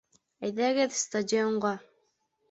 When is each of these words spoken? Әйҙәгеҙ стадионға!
Әйҙәгеҙ 0.47 0.95
стадионға! 1.01 1.75